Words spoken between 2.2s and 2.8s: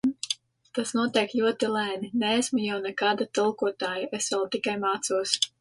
Neesmu